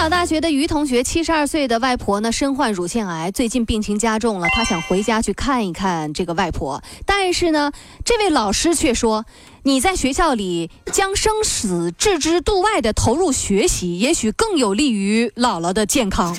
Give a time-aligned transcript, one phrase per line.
[0.00, 4.48] 考大学的于同学，七十二岁的外婆呢，身患乳腺癌，最近病情加重了。
[4.48, 7.70] 他想回家去看一看这个外婆，但是呢，
[8.02, 9.26] 这位老师却说
[9.64, 16.34] ：“你在学校里将生死置之度外的投入学习，也许更有利于姥姥的健康。”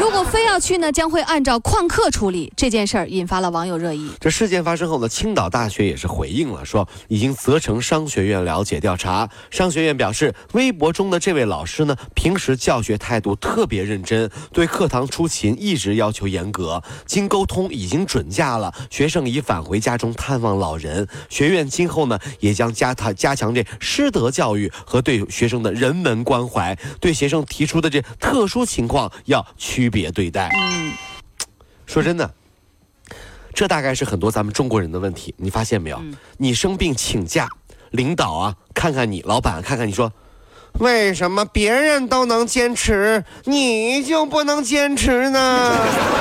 [0.00, 2.50] 如果非要去呢，将会按照旷课处理。
[2.56, 4.10] 这件事儿引发了网友热议。
[4.18, 9.28] 这事件发生后呢，青岛大学也是回应了，说已经责成商学院了解调查。
[9.50, 16.82] 商学院表示，微博中的这位老师呢，平时教学态度特别认真，对课堂出勤一直要求严格。
[17.04, 21.06] 经沟通已经准假了，学生已返回家中探望老人。
[21.28, 30.00] 学院今后呢，也将加他加强这师德教育和对学生的人文关怀，对学生提出的这特殊情况要区别。
[30.00, 30.48] 别对待。
[30.54, 30.94] 嗯，
[31.84, 32.32] 说真的，
[33.52, 35.34] 这大概是很多咱们中国人的问题。
[35.36, 36.02] 你发现没有？
[36.38, 37.46] 你生病请假，
[37.90, 40.10] 领导啊看看你，老板看看你说，
[40.78, 45.76] 为什么别人都能坚持，你就不能坚持呢？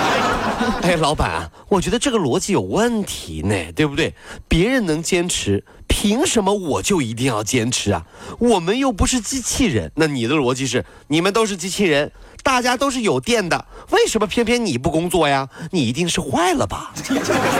[0.82, 4.14] 哎，老板，我觉得这个逻辑有问题呢，对不对？
[4.48, 8.04] 别人能坚持，凭什么我就一定要坚持啊？
[8.40, 9.92] 我们又不是机器人。
[9.96, 12.12] 那你的逻辑是，你们都是机器人。
[12.42, 15.48] 大家都是有电的，为什么偏偏你不工作呀？
[15.72, 16.92] 你一定是坏了吧？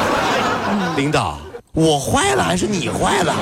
[0.96, 1.38] 领导，
[1.74, 3.36] 我坏了还是你坏了？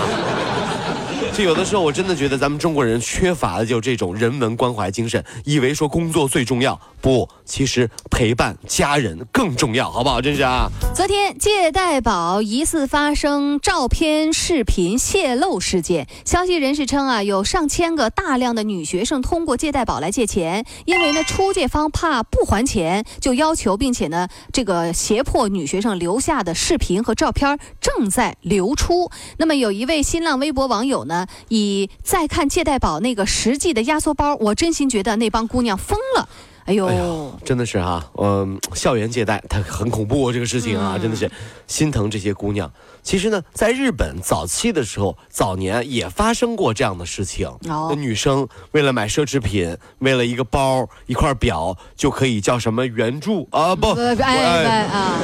[1.37, 10.19] 这有的时候，我真的觉得咱们中国人缺乏的就这种人文关怀精神，以为说工作最重要，不，其实陪伴家人更重要，好不好？
[10.19, 10.67] 真是啊。
[10.95, 16.07] 昨天，借贷宝疑似发生照片、视频泄露事件。
[16.25, 29.11] 消息人士称啊，有上千个大量的女学生通过借贷宝来借钱，因为呢，出借方怕不还钱，就要求并且呢，这个胁迫女学生留下的视频和照片正在流出。
[29.37, 31.25] 那么，有一位新浪微博网友呢。
[31.49, 36.29] 以再看借贷宝那个实际的压缩包，我真心觉得那帮姑娘疯了。
[36.65, 41.31] 哎呦，真的是哈，嗯，校园借贷它很恐怖这个事情啊，真的是
[41.65, 42.69] 心疼这些姑娘。
[43.01, 47.49] 其实呢，在日本早期的时候，早年也发生过这样的事情。
[47.61, 53.73] 那女生为了买奢侈品，为了一个包、一块表，就可以叫什么援助啊？
[53.73, 55.15] 不，哎哎啊！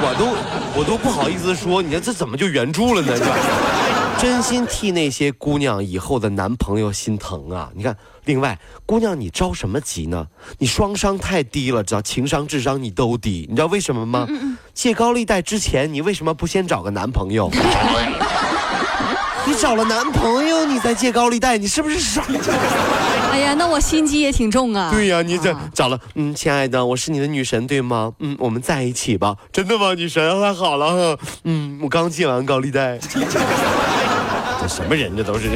[0.00, 3.12] 我都我都不好意思说，你看这怎么就援助了呢？
[4.18, 7.70] 真心替那些姑娘以后的男朋友心疼啊！
[7.74, 10.26] 你看，另外，姑娘你着什么急呢？
[10.58, 14.26] 你双商太低了，知道情商、智商你都低，你知道为什么吗？
[14.72, 17.50] 借高利贷之前，你为什么不先找个男朋友？
[19.48, 22.24] 你找了男朋友，你再借高利贷，你是不是傻？
[23.30, 24.90] 哎呀，那我心机也挺重啊。
[24.90, 28.12] 对呀，你这找了，嗯，亲爱的，我是你的女神，对吗？
[28.18, 29.36] 嗯，我们在一起吧。
[29.52, 29.94] 真的吗？
[29.94, 31.16] 女神，太好了。
[31.44, 32.98] 嗯，我刚借完高利贷。
[34.68, 35.16] 什么人？
[35.16, 35.46] 这都是。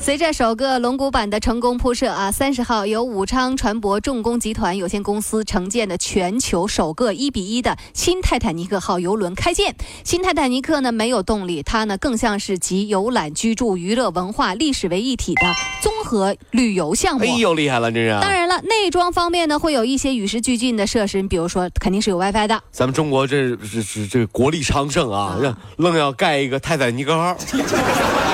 [0.00, 9.74] 随着首个龙骨板的成功铺设啊，三十号由武昌船舶重工集团有限公司承建的全球首个一比一的新泰坦尼克号游轮开建。
[10.04, 15.42] 新泰坦尼克呢没有动力，它呢更像是集游览、居住、娱乐、文化、历史为一体的
[15.80, 17.24] 综合旅游项目。
[17.24, 18.10] 哎呦，厉害了，这是。
[18.20, 22.60] 当然了，内装方面呢会有一些与时俱进的设施，你比如说肯定是有 WiFi 的。
[22.72, 25.36] 咱们中国这这这这国力昌盛啊，
[25.76, 27.36] 愣要盖一个泰坦尼克号。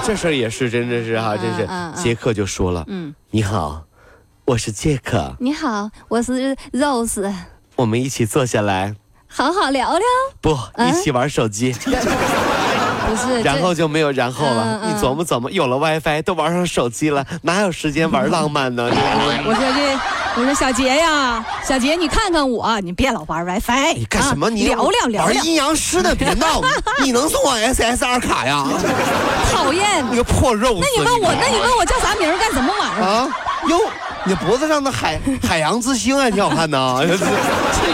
[0.04, 1.68] 这事儿也是，真的是哈，真是。
[2.02, 3.84] 杰克就说了：“嗯，你好，
[4.44, 5.34] 我是杰克。
[5.38, 7.32] 你好，我是 Rose。
[7.76, 8.94] 我们一起坐下来，
[9.28, 10.06] 好好聊聊。
[10.40, 11.72] 不，一起玩手机。
[13.06, 14.80] 不是，然后就没有然后了。
[14.86, 18.84] 你琢磨琢磨，有了 WiFi，都玩上手机了，哪有时间玩浪漫呢？
[19.46, 24.50] 我说这。”我说小杰呀，小杰，你看看我，你别老玩 WiFi，你干什么？
[24.50, 26.60] 你聊聊聊玩阴阳师的，别闹！
[27.04, 28.66] 你能送我 SSR 卡呀？
[29.52, 30.04] 讨厌！
[30.10, 30.80] 你个破肉！
[30.80, 33.02] 那你问我，那你问我叫啥名干什么玩意儿？
[33.06, 33.28] 啊？
[33.68, 33.80] 哟，
[34.24, 36.98] 你脖子上的海海洋之星还挺好看呢。
[37.06, 37.06] 这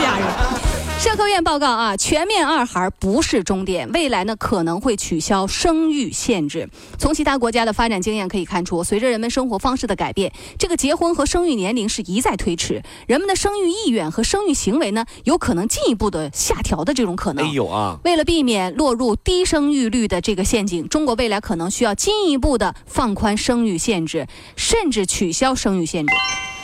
[0.00, 0.59] 俩人。
[1.00, 6.68] 社科院报告啊，全面二孩不是终点，未来呢可能会取消生育限制。
[6.98, 17.46] 从其他国家的发展经验可以看出，随着人们生活方式的改变，这个结婚和生育年龄是一再推迟，人们的生育意愿和生育行为呢，有可能进一步的下调的这种可能。
[17.46, 17.98] 哎呦啊！
[18.04, 26.14] 为了避免落入低生育率的这个陷阱，中国未来可能需要进一步的放宽生育限制，甚至取消生育限制。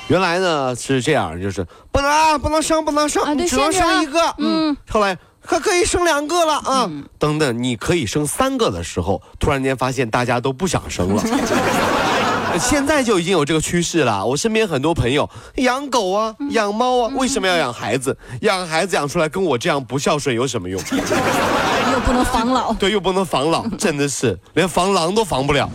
[0.09, 4.35] 原来呢是这样，就是不能不能生不能生，只能生一个。
[4.39, 6.91] 嗯，后来可可以生两个了啊！
[7.19, 11.23] 等等，你可以生三个的时候，突然间发现大家都不想生了。
[12.59, 14.25] 现在就已经有这个趋势了。
[14.25, 18.17] 我身边很多朋友养狗啊，养猫啊，为什么要养孩子？
[18.41, 20.81] 养孩子养出来跟我这样不孝顺有什么用？
[21.93, 22.73] 又不能防老。
[22.73, 25.69] 对，又不能防老，真的是连防狼都防不了。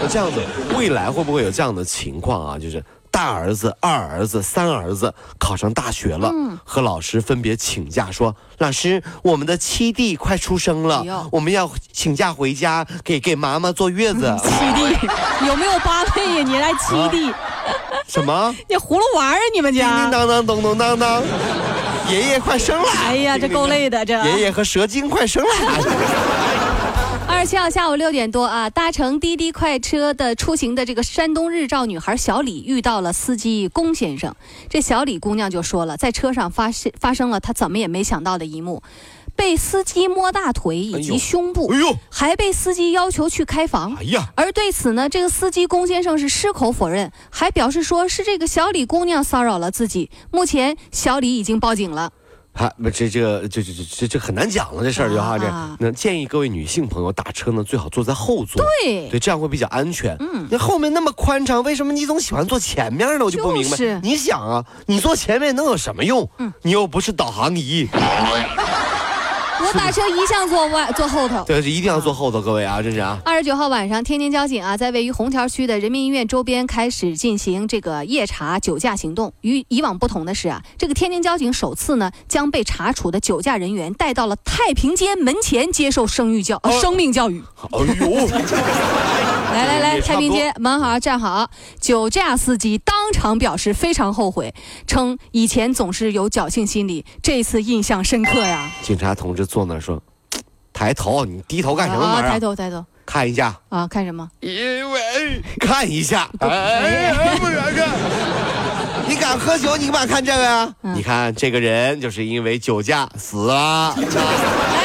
[0.00, 0.40] 那这样子，
[0.76, 2.58] 未来会不会有这样的情况啊？
[2.58, 2.82] 就是。
[3.10, 6.30] 大儿子、二儿子、三儿子考上大学了，
[6.62, 15.08] 和老师分别请假说：“老师，我们的七弟快出生了，我们要请假回家给给妈妈坐月子。”七弟
[15.48, 16.44] 有没有八妹呀？
[16.46, 17.32] 你来七弟？
[18.06, 18.54] 什么？
[18.68, 19.36] 你葫芦娃啊？
[19.52, 19.88] 你们家？
[19.88, 21.20] 叮叮当当，咚咚当当，
[22.08, 22.88] 爷爷快生了！
[23.04, 25.50] 哎呀，这够累的，这爷爷和蛇精快生了。
[27.38, 34.34] 二十七号下午六点多啊，搭乘滴滴快车的出行的这个山东日照女孩小李遇到了司机龚先生。
[34.68, 38.82] 这小李姑娘就说了，在车上发生发生了她怎么也没想到的一幕，
[39.36, 43.94] 被司机摸大腿以及胸部，哎呦，还被司机要求去开房。
[43.94, 50.10] 哎呀，而对此呢，这个司机龚先生是矢口否认，还表示说是这个小李姑娘骚扰了自己。
[50.32, 52.12] 目前小李已经报警了。
[52.58, 55.46] 啊，不，这这个这这这这这很难讲了，这事儿就哈这。
[55.78, 60.16] 那建议各位女性朋友打车呢，最好坐在后座，对对，这样会比较安全。
[60.18, 63.24] 嗯，那后面那么宽敞，为什么你总喜欢坐前面呢？
[63.24, 64.00] 我就不明白。
[64.02, 66.28] 你想啊，你坐前面能有什么用？
[66.38, 67.88] 嗯，你又不是导航仪。
[69.60, 73.18] 我打车一向坐外坐后头，对，是一定要坐后头，各位啊，这是啊。
[73.24, 79.32] 二十九号晚上，天津交警啊，在位于红桥区的人民医院周边开始进行这个夜查酒驾行动。
[79.40, 87.42] 与以往不同的是啊，这个天津交警首次呢，将被查处的酒驾人员带到了太平间门前接受生育教生命教育。
[87.72, 88.28] 哎呦！
[89.52, 91.50] 来 来来，太平间门好站好。
[91.80, 94.54] 酒驾司机当场表示非常后悔，
[94.86, 98.70] 称以前总是有侥幸心理，这次印象深刻呀。
[98.82, 100.02] 警察同志坐那说
[100.72, 102.22] ：“抬头，你低头干什么啊？
[102.22, 104.28] 抬头，抬头，看一下啊，看什么？
[104.40, 107.88] 因为看一下，哎，不远看。
[109.08, 110.74] 你敢喝酒，你干嘛看这个呀？
[110.82, 113.94] 你看这个人就是因为酒驾死了。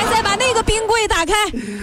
[1.08, 1.34] 打开，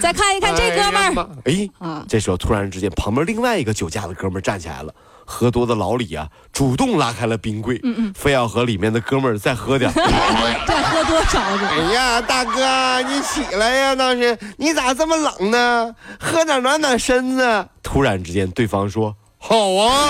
[0.01, 1.29] 再看一看这哥们儿。
[1.45, 9.89] 哎，啊，这时候突然之间，旁边另外一个酒驾的哥们儿站起来了。”喝多的老李啊，主动拉开了冰柜，嗯嗯，非要和里面的哥们儿再喝点。
[10.67, 11.39] 再喝多少？
[11.39, 13.95] 哎呀，大哥，你起来呀！
[13.95, 15.95] 当时你咋这么冷呢？
[16.19, 17.65] 喝点暖暖身子。
[17.81, 20.09] 突然之间，对方说：“好啊。”